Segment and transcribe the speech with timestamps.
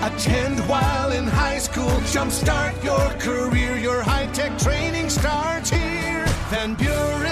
[0.00, 1.90] Attend while in high school.
[2.12, 3.76] Jumpstart your career.
[3.76, 6.24] Your high tech training starts here.
[6.50, 7.27] Van Buren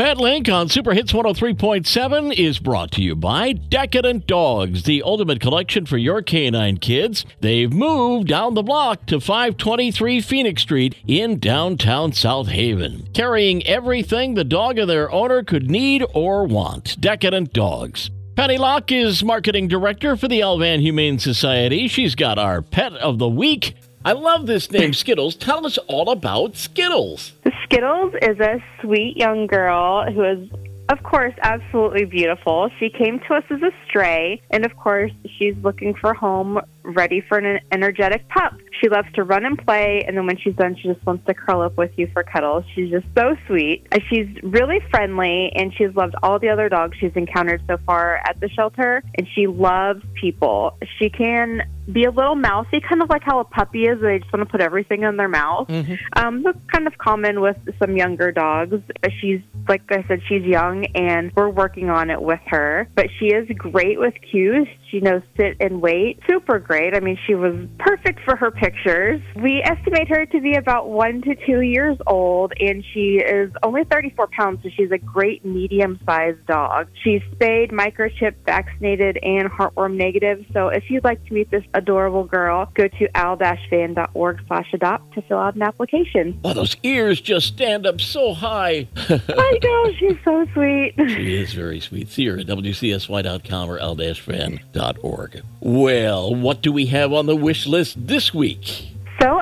[0.00, 5.42] Pet Link on Super Hits 103.7 is brought to you by Decadent Dogs, the ultimate
[5.42, 7.26] collection for your canine kids.
[7.40, 14.32] They've moved down the block to 523 Phoenix Street in downtown South Haven, carrying everything
[14.32, 16.98] the dog and their owner could need or want.
[16.98, 18.08] Decadent Dogs.
[18.36, 21.88] Penny Lach is marketing director for the Al-Van Humane Society.
[21.88, 23.74] She's got our pet of the week.
[24.02, 25.36] I love this name, Skittles.
[25.36, 27.32] Tell us all about Skittles.
[27.70, 30.50] Skittles is a sweet young girl who is,
[30.88, 32.68] of course, absolutely beautiful.
[32.80, 37.20] She came to us as a stray, and of course, she's looking for home ready
[37.28, 38.54] for an energetic pup.
[38.80, 41.34] She loves to run and play, and then when she's done, she just wants to
[41.34, 42.64] curl up with you for cuddles.
[42.74, 43.86] She's just so sweet.
[43.92, 48.16] Uh, She's really friendly, and she's loved all the other dogs she's encountered so far
[48.16, 50.76] at the shelter, and she loves people.
[50.98, 54.00] She can be a little mousy, kind of like how a puppy is.
[54.00, 55.68] They just want to put everything in their mouth.
[56.16, 58.76] Um, that's kind of common with some younger dogs.
[59.02, 62.88] But She's, like I said, she's young, and we're working on it with her.
[62.94, 64.66] But she is great with cues.
[64.90, 66.20] She knows sit and wait.
[66.28, 66.79] Super great.
[66.94, 67.89] I mean, she was perfect
[68.24, 69.20] for her pictures.
[69.36, 73.84] We estimate her to be about one to two years old, and she is only
[73.84, 76.88] 34 pounds, so she's a great medium sized dog.
[77.02, 80.44] She's spayed, microchipped, vaccinated, and heartworm negative.
[80.52, 85.22] So if you'd like to meet this adorable girl, go to al-van.org slash adopt to
[85.22, 86.40] fill out an application.
[86.44, 88.88] Oh, those ears just stand up so high.
[88.96, 90.94] I know, she's so sweet.
[91.10, 92.08] She is very sweet.
[92.08, 95.42] See her at WCSY.com or al-van.org.
[95.60, 98.88] Well, what do we have on the wish list this week?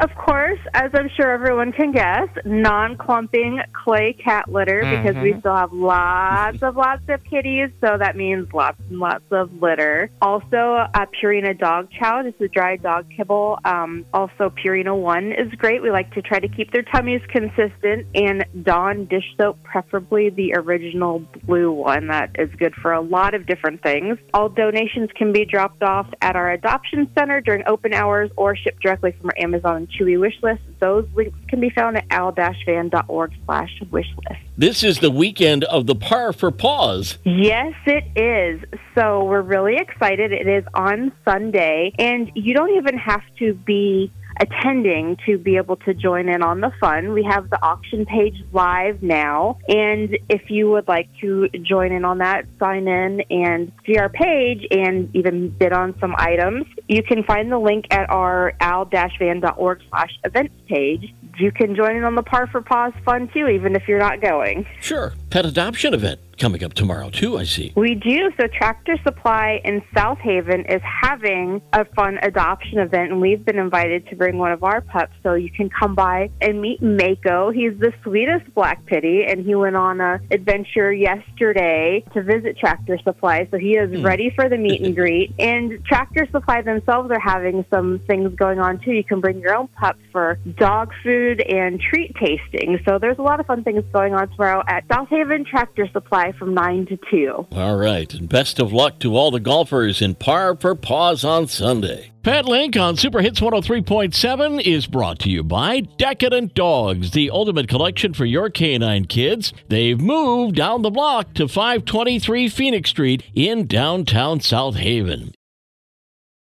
[0.00, 5.54] Of course, as I'm sure everyone can guess, non-clumping clay cat litter because we still
[5.54, 10.08] have lots of lots of kitties, so that means lots and lots of litter.
[10.22, 12.22] Also, uh, Purina dog chow.
[12.22, 13.58] This is dry dog kibble.
[13.66, 15.82] Um, also, Purina One is great.
[15.82, 20.54] We like to try to keep their tummies consistent, and Dawn dish soap, preferably the
[20.54, 22.06] original blue one.
[22.06, 24.16] That is good for a lot of different things.
[24.32, 28.80] All donations can be dropped off at our adoption center during open hours or shipped
[28.80, 30.62] directly from our Amazon Chewy wish list.
[30.78, 34.40] Those links can be found at al-van.org slash wish list.
[34.56, 37.18] This is the weekend of the Par for Paws.
[37.24, 38.62] Yes, it is.
[38.94, 40.32] So we're really excited.
[40.32, 45.76] It is on Sunday, and you don't even have to be attending to be able
[45.76, 47.12] to join in on the fun.
[47.12, 52.04] We have the auction page live now, and if you would like to join in
[52.04, 56.66] on that, sign in and see our page and even bid on some items.
[56.88, 61.14] You can find the link at our al-van.org slash events page.
[61.38, 64.20] You can join in on the Par for Paws fun too, even if you're not
[64.20, 64.66] going.
[64.80, 65.14] Sure.
[65.30, 67.72] Pet adoption event coming up tomorrow, too, I see.
[67.76, 68.30] We do.
[68.40, 73.58] So Tractor Supply in South Haven is having a fun adoption event, and we've been
[73.58, 75.12] invited to bring one of our pups.
[75.22, 77.50] So you can come by and meet Mako.
[77.50, 82.98] He's the sweetest black pitty, and he went on a adventure yesterday to visit Tractor
[83.04, 83.46] Supply.
[83.50, 84.02] So he is hmm.
[84.02, 85.34] ready for the meet and greet.
[85.38, 88.92] And Tractor Supply themselves are having some things going on too.
[88.92, 92.78] You can bring your own pups for dog food and treat tasting.
[92.86, 96.29] So there's a lot of fun things going on tomorrow at South Haven Tractor Supply
[96.32, 97.46] from 9 to 2.
[97.52, 98.12] All right.
[98.14, 102.10] And best of luck to all the golfers in Par for Paws on Sunday.
[102.22, 107.66] Pet Link on Super Hits 103.7 is brought to you by Decadent Dogs, the ultimate
[107.66, 109.54] collection for your canine kids.
[109.68, 115.32] They've moved down the block to 523 Phoenix Street in downtown South Haven,